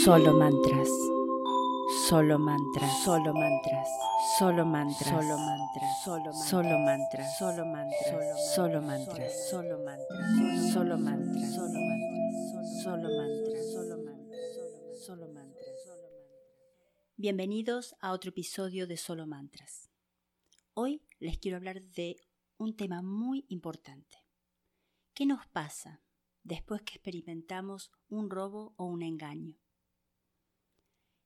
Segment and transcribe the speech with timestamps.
[0.00, 0.88] Solo mantras.
[2.08, 3.04] Solo mantras.
[3.04, 3.88] Solo mantras.
[4.38, 5.12] Solo mantras.
[5.12, 6.02] Solo mantras.
[6.48, 7.38] Solo mantras.
[7.38, 8.54] Solo mantras.
[8.54, 9.50] Solo mantras.
[9.50, 10.72] Solo mantras.
[10.72, 11.52] Solo mantras.
[11.52, 12.32] Solo mantras.
[12.82, 13.70] Solo mantras.
[13.70, 15.04] Solo mantras.
[15.04, 15.76] Solo mantras.
[17.18, 19.90] Bienvenidos a otro episodio de Solo Mantras.
[20.72, 22.16] Hoy les quiero hablar de
[22.56, 24.24] un tema muy importante.
[25.12, 26.00] ¿Qué nos pasa
[26.44, 29.58] después que experimentamos un robo o un engaño?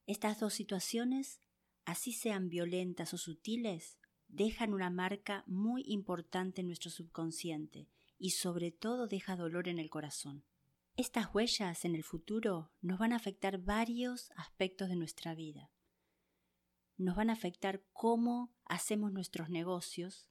[0.06, 1.40] Estas dos situaciones,
[1.84, 3.98] así sean violentas o sutiles,
[4.28, 7.88] dejan una marca muy importante en nuestro subconsciente
[8.18, 10.44] y sobre todo deja dolor en el corazón.
[10.96, 15.70] Estas huellas en el futuro nos van a afectar varios aspectos de nuestra vida.
[16.96, 20.30] Nos van a afectar cómo hacemos nuestros negocios,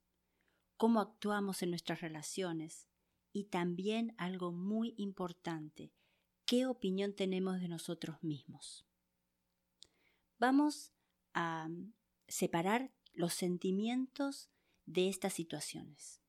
[0.77, 2.87] cómo actuamos en nuestras relaciones
[3.31, 5.93] y también algo muy importante,
[6.45, 8.85] qué opinión tenemos de nosotros mismos.
[10.37, 10.91] Vamos
[11.33, 11.69] a
[12.27, 14.49] separar los sentimientos
[14.85, 16.21] de estas situaciones.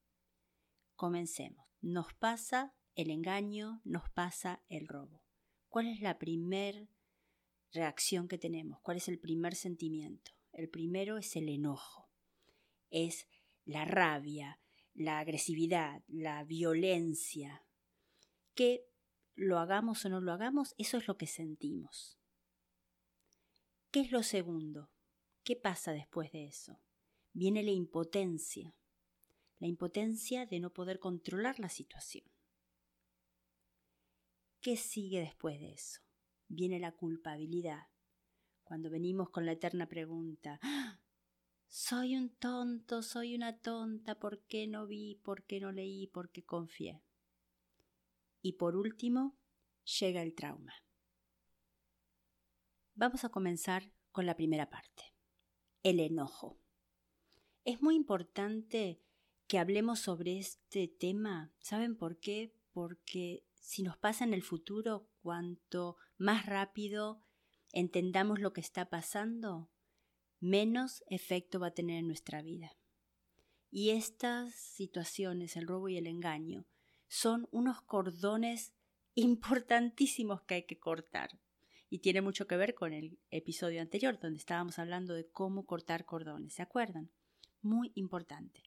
[0.95, 1.67] Comencemos.
[1.81, 5.25] Nos pasa el engaño, nos pasa el robo.
[5.69, 6.89] ¿Cuál es la primera
[7.73, 8.81] reacción que tenemos?
[8.81, 10.33] ¿Cuál es el primer sentimiento?
[10.53, 12.09] El primero es el enojo.
[12.91, 13.29] Es
[13.65, 14.61] la rabia,
[14.95, 17.67] la agresividad, la violencia.
[18.55, 18.87] Que
[19.35, 22.19] lo hagamos o no lo hagamos, eso es lo que sentimos.
[23.97, 24.91] ¿Qué es lo segundo?
[25.43, 26.79] ¿Qué pasa después de eso?
[27.33, 28.77] Viene la impotencia,
[29.59, 32.27] la impotencia de no poder controlar la situación.
[34.61, 36.03] ¿Qué sigue después de eso?
[36.47, 37.87] Viene la culpabilidad,
[38.65, 41.01] cuando venimos con la eterna pregunta, ¡Ah!
[41.67, 46.31] soy un tonto, soy una tonta, ¿por qué no vi, por qué no leí, por
[46.31, 47.03] qué confié?
[48.43, 49.39] Y por último,
[49.87, 50.75] llega el trauma.
[52.99, 55.13] Vamos a comenzar con la primera parte,
[55.83, 56.59] el enojo.
[57.63, 59.03] Es muy importante
[59.47, 61.53] que hablemos sobre este tema.
[61.59, 62.55] ¿Saben por qué?
[62.73, 67.23] Porque si nos pasa en el futuro, cuanto más rápido
[67.71, 69.69] entendamos lo que está pasando,
[70.41, 72.79] menos efecto va a tener en nuestra vida.
[73.71, 76.65] Y estas situaciones, el robo y el engaño,
[77.09, 78.73] son unos cordones
[79.15, 81.39] importantísimos que hay que cortar
[81.97, 86.05] y tiene mucho que ver con el episodio anterior donde estábamos hablando de cómo cortar
[86.05, 87.11] cordones, ¿se acuerdan?
[87.63, 88.65] Muy importante.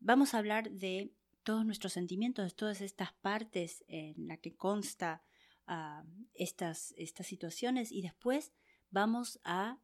[0.00, 1.12] Vamos a hablar de
[1.42, 5.22] todos nuestros sentimientos, de todas estas partes en la que consta
[5.68, 6.02] uh,
[6.32, 8.54] estas, estas situaciones y después
[8.88, 9.78] vamos a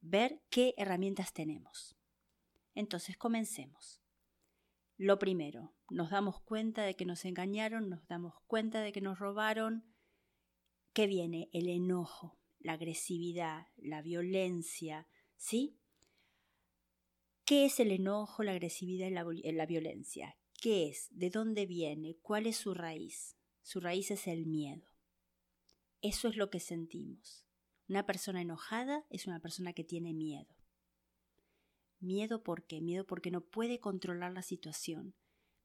[0.00, 1.94] ver qué herramientas tenemos.
[2.74, 4.00] Entonces, comencemos.
[4.96, 9.18] Lo primero, nos damos cuenta de que nos engañaron, nos damos cuenta de que nos
[9.18, 9.84] robaron,
[10.98, 11.48] ¿Qué viene?
[11.52, 15.78] El enojo, la agresividad, la violencia, ¿sí?
[17.44, 20.36] ¿Qué es el enojo, la agresividad y la, la violencia?
[20.60, 21.06] ¿Qué es?
[21.12, 22.16] ¿De dónde viene?
[22.20, 23.36] ¿Cuál es su raíz?
[23.62, 24.88] Su raíz es el miedo.
[26.02, 27.46] Eso es lo que sentimos.
[27.88, 30.52] Una persona enojada es una persona que tiene miedo.
[32.00, 32.80] Miedo por qué?
[32.80, 35.14] Miedo porque no puede controlar la situación.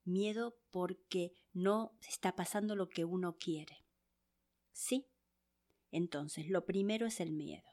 [0.03, 3.83] Miedo porque no está pasando lo que uno quiere.
[4.73, 5.07] ¿Sí?
[5.94, 7.70] Entonces, lo primero es el miedo.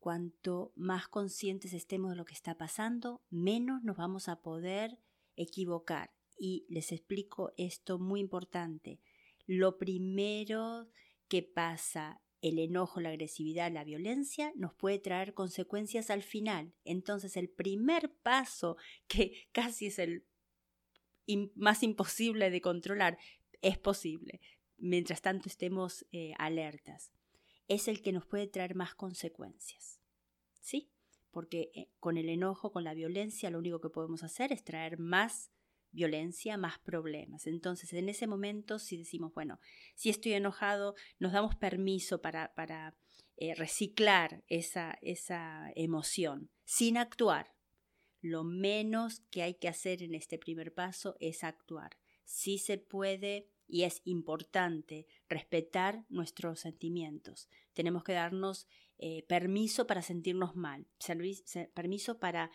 [0.00, 4.98] Cuanto más conscientes estemos de lo que está pasando, menos nos vamos a poder
[5.36, 6.10] equivocar.
[6.36, 9.00] Y les explico esto muy importante.
[9.46, 10.90] Lo primero
[11.28, 16.74] que pasa, el enojo, la agresividad, la violencia, nos puede traer consecuencias al final.
[16.84, 20.26] Entonces el primer paso, que casi es el
[21.54, 23.18] más imposible de controlar,
[23.60, 24.40] es posible
[24.78, 27.12] mientras tanto estemos eh, alertas,
[27.66, 30.00] es el que nos puede traer más consecuencias.
[30.60, 30.90] ¿Sí?
[31.30, 34.98] Porque eh, con el enojo, con la violencia, lo único que podemos hacer es traer
[34.98, 35.50] más
[35.90, 37.46] violencia, más problemas.
[37.46, 39.60] Entonces, en ese momento, si decimos, bueno,
[39.94, 42.96] si estoy enojado, nos damos permiso para, para
[43.36, 47.54] eh, reciclar esa, esa emoción sin actuar.
[48.20, 51.96] Lo menos que hay que hacer en este primer paso es actuar.
[52.24, 57.48] Si se puede y es importante respetar nuestros sentimientos.
[57.74, 58.66] Tenemos que darnos
[58.96, 60.86] eh, permiso para sentirnos mal,
[61.74, 62.50] permiso para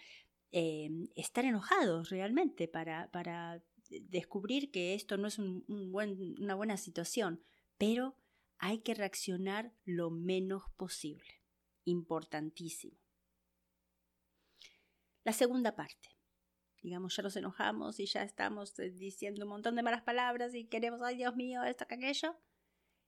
[0.51, 3.63] eh, estar enojados realmente, para, para,
[4.09, 7.43] descubrir que esto no es una buena situación,
[7.77, 8.17] pero
[8.57, 11.41] hay que reaccionar lo menos posible.
[11.85, 12.97] Importantísimo.
[15.23, 16.12] La segunda parte
[16.83, 20.65] digamos, ya nos enojamos y ya estamos eh, diciendo un montón de malas palabras y
[20.65, 22.35] queremos, ay Dios mío, esto que aquello,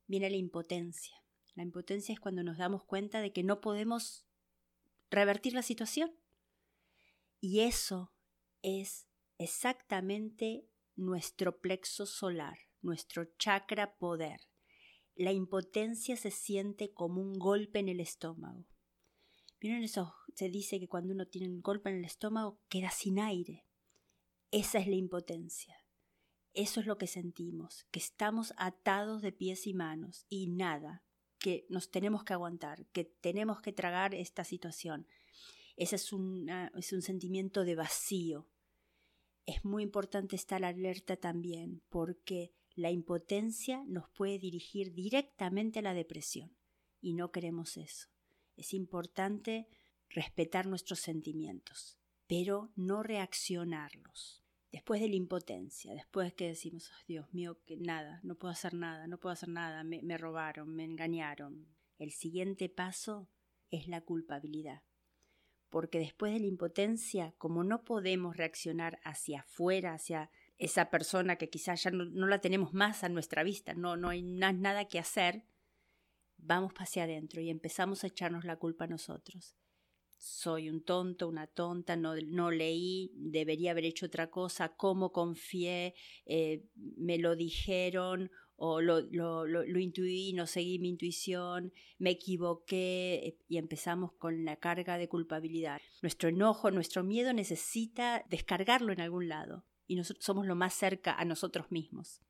[0.08, 1.16] viene la impotencia.
[1.56, 4.26] La impotencia es cuando nos damos cuenta de que no podemos
[5.12, 6.12] revertir la situación.
[7.42, 8.14] Y eso
[8.62, 9.08] es
[9.38, 14.40] exactamente nuestro plexo solar, nuestro chakra poder.
[15.16, 18.66] La impotencia se siente como un golpe en el estómago.
[19.60, 20.14] ¿Vieron eso?
[20.36, 23.66] Se dice que cuando uno tiene un golpe en el estómago queda sin aire.
[24.52, 25.76] Esa es la impotencia.
[26.54, 31.04] Eso es lo que sentimos, que estamos atados de pies y manos y nada,
[31.40, 35.08] que nos tenemos que aguantar, que tenemos que tragar esta situación.
[35.78, 38.48] Ese es, es un sentimiento de vacío.
[39.46, 45.94] Es muy importante estar alerta también porque la impotencia nos puede dirigir directamente a la
[45.94, 46.56] depresión
[47.02, 48.08] y no queremos eso.
[48.58, 49.68] Es importante
[50.16, 54.44] respetar nuestros sentimientos, pero no reaccionarlos.
[54.72, 59.08] Después de la impotencia, después que decimos, Dios mío, que nada, no puedo hacer nada,
[59.08, 61.68] no puedo hacer nada, me, robaron, me engañaron.
[61.98, 63.30] El siguiente paso
[63.72, 64.84] es la culpabilidad.
[65.70, 71.50] Porque después de la impotencia, como no podemos reaccionar hacia afuera, hacia esa persona que
[71.50, 75.00] quizás ya no, no, la tenemos más a nuestra vista, no, no hay nada que
[75.00, 75.46] hacer,
[76.38, 79.58] vamos hacia adentro y empezamos a echarnos la culpa a nosotros.
[80.18, 85.94] Soy un tonto, una tonta, no, no leí, debería haber hecho otra cosa, cómo confié,
[86.26, 92.12] eh, me lo dijeron o lo, lo, lo, lo, intuí, no seguí mi intuición, me
[92.12, 95.82] equivoqué eh, y empezamos con la carga de culpabilidad.
[96.02, 101.14] Nuestro enojo, nuestro miedo necesita descargarlo en algún lado y nosotros somos lo más cerca
[101.14, 102.22] a nosotros mismos.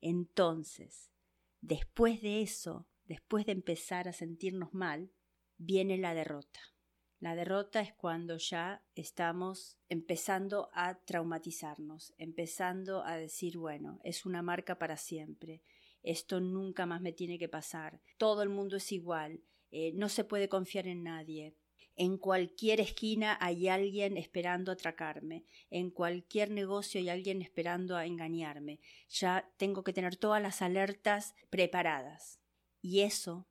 [0.00, 1.10] Entonces,
[1.60, 5.12] después de eso, después de empezar a sentirnos mal,
[5.58, 6.60] viene la derrota.
[7.18, 14.42] La derrota es cuando ya estamos empezando a traumatizarnos, empezando a decir, bueno, es una
[14.42, 15.62] marca para siempre,
[16.02, 19.40] esto nunca más me tiene que pasar, todo el mundo es igual,
[19.70, 21.56] eh, no se puede confiar en nadie.
[21.98, 28.80] En cualquier esquina hay alguien esperando atracarme, en cualquier negocio hay alguien esperando a engañarme.
[29.08, 32.38] Ya tengo que tener todas las alertas preparadas.
[32.82, 33.48] Y eso,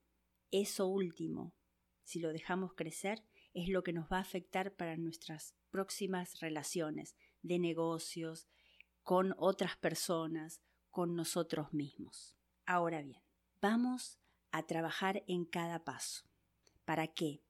[0.51, 1.55] eso último,
[2.03, 3.23] si lo dejamos crecer,
[3.55, 8.47] es lo que nos va a afectar para nuestras próximas relaciones de negocios,
[9.01, 12.35] con otras personas, con nosotros mismos.
[12.65, 13.21] Ahora bien,
[13.61, 14.19] vamos
[14.51, 16.25] a trabajar en cada paso.
[16.85, 17.41] ¿Para qué?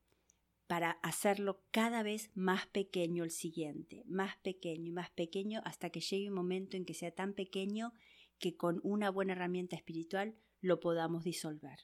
[0.68, 6.02] Para hacerlo cada vez más pequeño el siguiente, más pequeño y más pequeño hasta que
[6.02, 7.94] llegue un momento en que sea tan pequeño
[8.40, 11.80] que con una buena herramienta espiritual lo podamos disolver.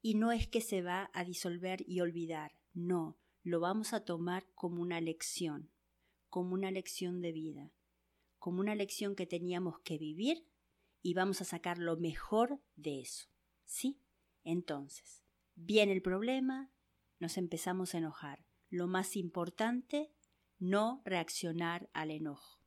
[0.00, 4.46] Y no es que se va a disolver y olvidar, no, lo vamos a tomar
[4.54, 5.70] como una lección,
[6.28, 7.72] como una lección de vida,
[8.38, 10.46] como una lección que teníamos que vivir
[11.02, 13.28] y vamos a sacar lo mejor de eso.
[13.64, 14.00] ¿Sí?
[14.44, 15.22] Entonces,
[15.54, 16.70] viene el problema,
[17.18, 18.44] nos empezamos a enojar.
[18.68, 20.12] Lo más importante,
[20.58, 22.60] no reaccionar al enojo,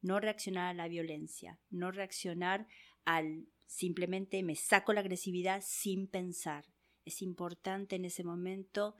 [0.00, 2.66] no reaccionar a la violencia, no reaccionar
[3.04, 6.66] al simplemente me saco la agresividad sin pensar.
[7.04, 8.96] Es importante en ese momento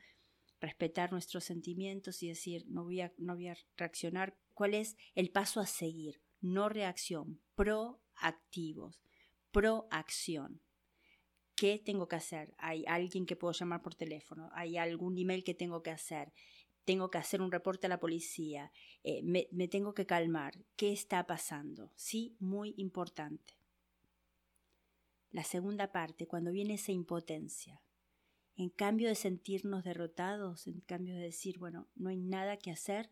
[0.60, 4.36] respetar nuestros sentimientos y decir no voy a, no voy a reaccionar.
[4.54, 6.20] ¿Cuál es el paso a seguir?
[6.40, 9.02] No reacción, proactivos,
[9.52, 10.60] proacción.
[11.54, 12.54] ¿Qué tengo que hacer?
[12.58, 14.50] ¿Hay alguien que puedo llamar por teléfono?
[14.54, 16.32] ¿Hay algún email que tengo que hacer?
[16.84, 18.72] tengo que hacer un reporte a la policía,
[19.04, 21.92] eh, me, me, tengo que calmar, ¿qué está pasando?
[21.94, 23.54] Sí, muy importante.
[25.30, 27.80] La segunda parte, cuando viene esa impotencia,
[28.56, 33.10] en cambio de sentirnos derrotados, en cambio de decir, bueno, no hay nada que hacer,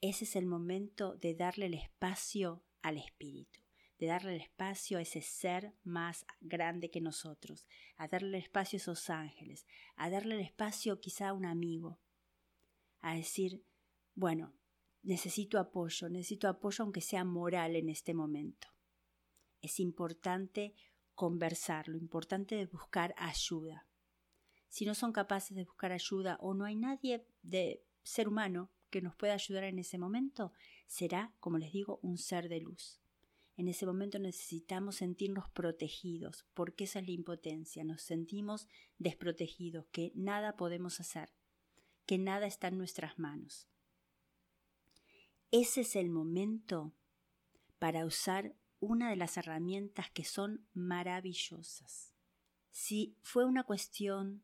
[0.00, 3.60] ese es el momento de darle el espacio al espíritu,
[3.98, 8.76] de darle el espacio a ese ser más grande que nosotros, a darle el espacio
[8.76, 11.98] a esos ángeles, a darle el espacio quizá a un amigo,
[13.00, 13.64] a decir,
[14.14, 14.54] bueno,
[15.02, 18.68] necesito apoyo, necesito apoyo aunque sea moral en este momento.
[19.62, 20.74] Es importante
[21.14, 23.86] conversar, lo importante es buscar ayuda.
[24.74, 29.02] Si no son capaces de buscar ayuda o no hay nadie de ser humano que
[29.02, 30.50] nos pueda ayudar en ese momento,
[30.88, 32.98] será, como les digo, un ser de luz.
[33.56, 38.66] En ese momento necesitamos sentirnos protegidos, porque esa es la impotencia, nos sentimos
[38.98, 41.32] desprotegidos, que nada podemos hacer,
[42.04, 43.68] que nada está en nuestras manos.
[45.52, 46.92] Ese es el momento
[47.78, 52.12] para usar una de las herramientas que son maravillosas.
[52.72, 54.42] Si fue una cuestión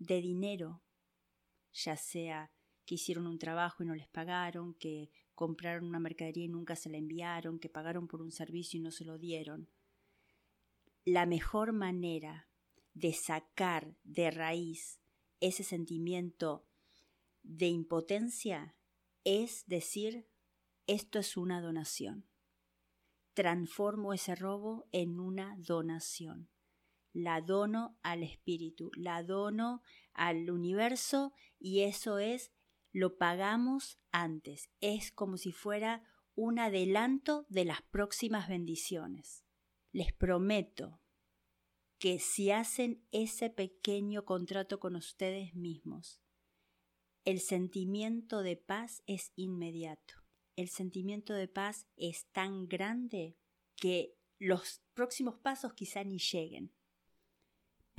[0.00, 0.82] de dinero,
[1.72, 2.50] ya sea
[2.84, 6.90] que hicieron un trabajo y no les pagaron, que compraron una mercadería y nunca se
[6.90, 9.70] la enviaron, que pagaron por un servicio y no se lo dieron.
[11.04, 12.48] la mejor manera
[12.92, 15.00] de sacar de raíz
[15.40, 16.66] ese sentimiento
[17.42, 18.76] de impotencia
[19.24, 20.28] es decir,
[20.86, 22.26] esto es una donación.
[23.34, 26.50] Transformo ese robo en una donación.
[27.12, 32.52] La dono al espíritu, la dono al universo y eso es,
[32.92, 34.70] lo pagamos antes.
[34.80, 36.02] Es como si fuera
[36.34, 39.44] un adelanto de las próximas bendiciones.
[39.92, 41.00] Les prometo
[41.98, 46.22] que si hacen ese pequeño contrato con ustedes mismos,
[47.24, 50.14] el sentimiento de paz es inmediato.
[50.56, 53.36] El sentimiento de paz es tan grande
[53.76, 56.72] que los próximos pasos quizá ni lleguen.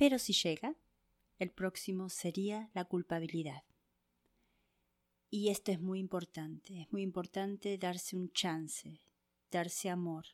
[0.02, 0.74] Pero si llega,
[1.38, 3.62] el próximo sería la culpabilidad.
[5.30, 9.00] Y esto es muy importante, es muy importante darse un chance,
[9.52, 10.24] darse amor,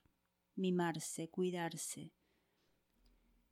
[0.54, 2.14] mimarse, cuidarse,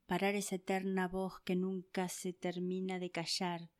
[0.06, 3.70] parar esa eterna voz que nunca se termina de callar,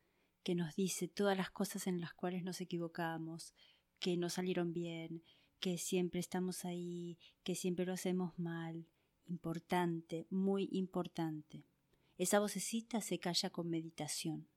[0.43, 3.55] que nos dice todas las cosas en las cuales nos equivocamos,
[3.99, 5.25] que no salieron bien,
[5.59, 8.87] que siempre estamos ahí, que siempre lo hacemos mal.
[9.25, 11.65] Importante, muy importante.
[12.19, 14.49] Esa vocecita se calla con meditación.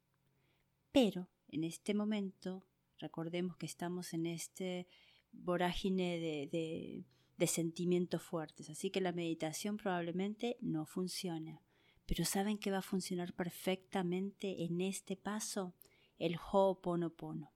[0.92, 2.66] Pero en este momento,
[2.98, 4.88] recordemos que estamos en este
[5.32, 7.06] vorágine de,
[7.38, 11.62] de, sentimientos fuertes, así que la meditación probablemente no funciona.
[12.06, 15.76] Pero ¿saben que va a funcionar perfectamente en este paso?
[16.18, 17.54] El Ho'oponopono.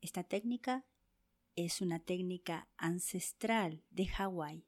[0.00, 0.86] Esta técnica
[1.56, 4.66] es una técnica ancestral de Hawái,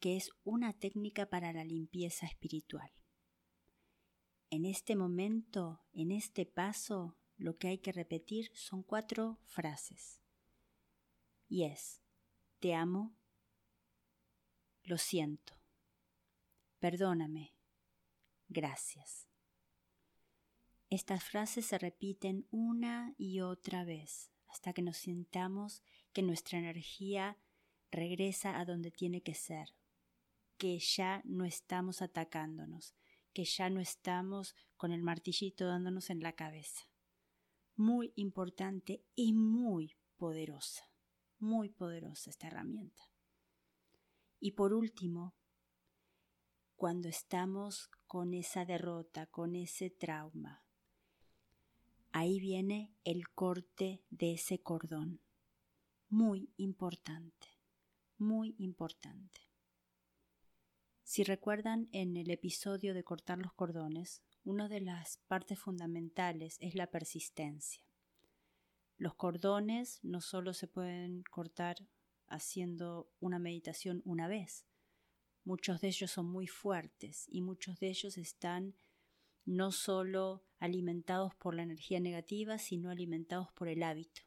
[0.00, 2.95] que es una técnica para la limpieza espiritual.
[4.56, 10.22] En este momento, en este paso, lo que hay que repetir son cuatro frases.
[11.46, 12.00] Y es,
[12.58, 13.14] te amo,
[14.82, 15.60] lo siento,
[16.78, 17.54] perdóname,
[18.48, 19.28] gracias.
[20.88, 25.82] Estas frases se repiten una y otra vez hasta que nos sintamos
[26.14, 27.36] que nuestra energía
[27.90, 29.74] regresa a donde tiene que ser,
[30.56, 32.94] que ya no estamos atacándonos,
[33.36, 36.88] que ya no estamos con el martillito dándonos en la cabeza.
[37.74, 40.90] Muy importante y muy poderosa,
[41.38, 43.02] muy poderosa esta herramienta.
[44.40, 45.34] Y por último,
[46.76, 50.64] cuando estamos con esa derrota, con ese trauma.
[52.12, 55.20] Ahí viene el corte de ese cordón.
[56.08, 57.48] Muy importante,
[58.16, 59.42] muy importante.
[61.06, 66.74] Si recuerdan en el episodio de cortar los cordones, una de las partes fundamentales es
[66.74, 67.82] la persistencia.
[68.98, 71.76] Los cordones no solo se pueden cortar
[72.26, 74.66] haciendo una meditación una vez,
[75.46, 78.74] Muchos de ellos son muy fuertes y muchos de ellos están
[79.44, 84.22] no solo alimentados por la energía negativa, sino alimentados por el hábito.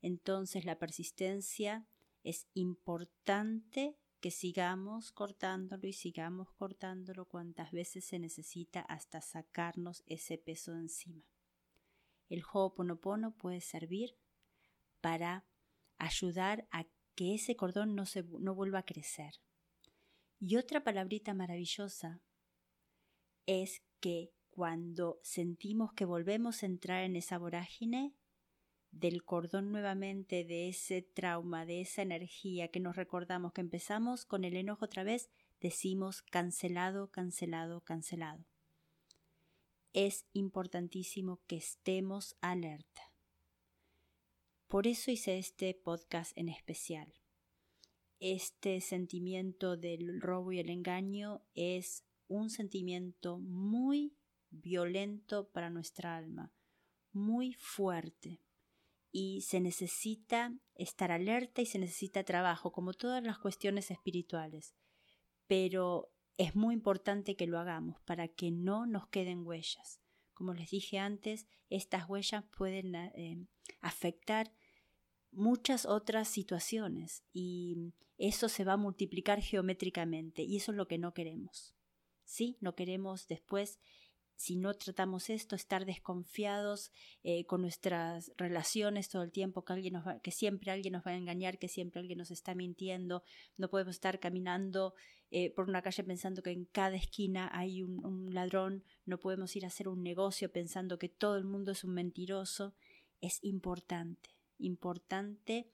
[0.00, 1.86] Entonces la persistencia
[2.24, 10.38] es importante que sigamos cortándolo y sigamos cortándolo cuantas veces se necesita hasta sacarnos ese
[10.38, 11.24] peso encima.
[12.28, 14.16] El Ho'oponopono puede servir
[15.00, 15.44] para
[15.98, 19.40] ayudar a que ese cordón no, se, no vuelva a crecer.
[20.40, 22.20] Y otra palabrita maravillosa
[23.46, 28.14] es que cuando sentimos que volvemos a entrar en esa vorágine,
[28.98, 34.44] del cordón nuevamente, de ese trauma, de esa energía que nos recordamos que empezamos con
[34.44, 38.44] el enojo otra vez, decimos cancelado, cancelado, cancelado.
[39.92, 43.12] Es importantísimo que estemos alerta.
[44.66, 47.12] Por eso hice este podcast en especial
[48.20, 54.16] este sentimiento del robo y el engaño es un sentimiento muy
[54.50, 56.52] violento para nuestra alma,
[57.12, 58.40] muy fuerte.
[59.18, 64.74] Y se necesita estar alerta y se necesita trabajo, como todas las cuestiones espirituales.
[65.46, 70.02] Pero es muy importante que lo hagamos para que no nos queden huellas.
[70.34, 73.46] Como les dije antes, estas huellas pueden eh,
[73.80, 74.52] afectar
[75.30, 80.98] muchas otras situaciones y eso se va a multiplicar geométricamente y eso es lo que
[80.98, 81.74] no queremos.
[82.26, 82.58] ¿Sí?
[82.60, 83.80] No queremos después,
[84.36, 89.94] si no tratamos esto, estar desconfiados eh, con nuestras relaciones todo el tiempo, que, alguien
[90.22, 93.24] que siempre alguien nos va a engañar, que siempre alguien nos está mintiendo.
[93.56, 94.94] No podemos estar caminando
[95.30, 98.84] eh, por una calle pensando que en cada esquina hay un, un ladrón.
[99.04, 102.74] No podemos ir a hacer un negocio pensando que todo el mundo es un mentiroso.
[103.20, 105.68] Es importante importante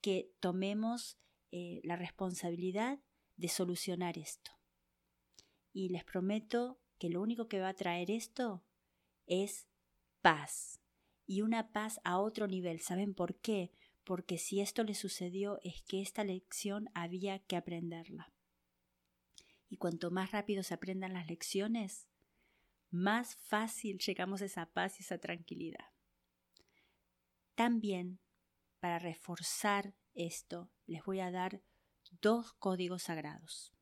[0.00, 1.18] que tomemos
[1.50, 3.00] eh, la responsabilidad
[3.36, 4.52] de solucionar esto.
[5.72, 8.64] y les prometo que lo único que va a traer esto
[9.26, 9.68] es
[10.20, 10.80] paz
[11.26, 12.80] y una paz a otro nivel.
[12.80, 13.72] ¿Saben por qué?
[14.04, 18.32] Porque si esto le sucedió es que esta lección había que aprenderla.
[19.68, 22.08] Y cuanto más rápido se aprendan las lecciones,
[22.90, 25.90] más fácil llegamos a esa paz y esa tranquilidad.
[27.56, 28.20] También,
[28.78, 31.62] para reforzar esto, les voy a dar
[32.20, 33.75] dos códigos sagrados.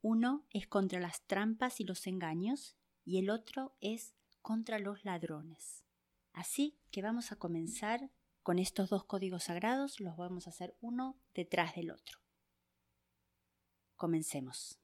[0.00, 5.84] Uno es contra las trampas y los engaños y el otro es contra los ladrones.
[6.32, 8.10] Así que vamos a comenzar
[8.42, 12.18] con estos dos códigos sagrados, los vamos a hacer uno detrás del otro.
[13.96, 14.78] Comencemos.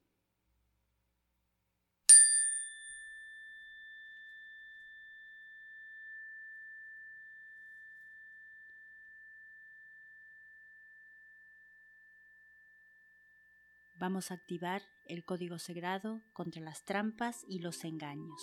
[14.05, 18.43] Vamos a activar el código sagrado contra las trampas y los engaños.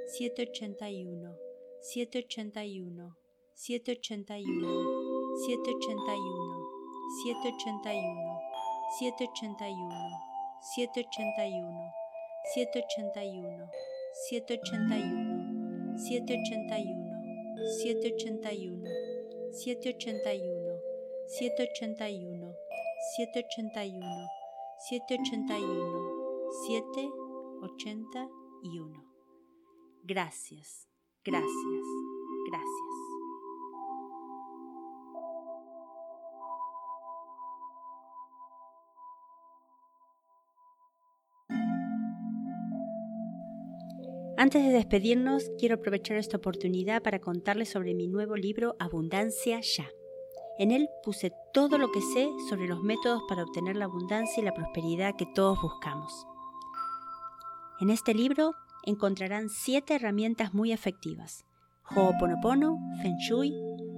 [0.07, 1.35] 781,
[1.83, 3.12] 781,
[3.55, 5.04] 781,
[5.35, 6.62] 781,
[7.25, 8.38] 781,
[8.99, 9.90] 781,
[10.77, 11.90] 781,
[12.55, 13.68] 781,
[14.31, 15.27] 781,
[15.99, 17.03] 781,
[19.53, 20.81] 781,
[21.31, 22.55] 781,
[23.18, 24.14] 781,
[24.79, 25.62] 781,
[26.66, 29.05] 781.
[30.07, 30.87] Gracias,
[31.25, 31.87] gracias,
[32.51, 32.93] gracias.
[44.44, 49.88] Antes de despedirnos, quiero aprovechar esta oportunidad para contarles sobre mi nuevo libro Abundancia Ya.
[50.59, 54.44] En él puse todo lo que sé sobre los métodos para obtener la abundancia y
[54.44, 56.26] la prosperidad que todos buscamos.
[57.80, 58.52] En este libro
[58.85, 61.46] encontrarán siete herramientas muy efectivas:
[61.96, 63.50] Ho'oponopono, Feng Shui,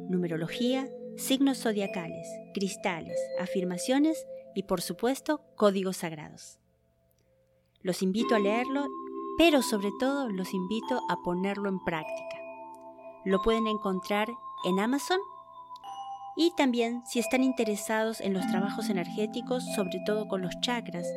[0.09, 6.61] numerología, signos zodiacales, cristales, afirmaciones y, por supuesto, códigos sagrados.
[7.83, 8.87] Los invito a leerlo
[9.39, 12.37] pero sobre todo los invito a ponerlo en práctica.
[13.25, 14.29] Lo pueden encontrar
[14.65, 15.19] en Amazon
[16.37, 21.09] y también si están interesados en los trabajos energéticos, sobre todo con los chakras,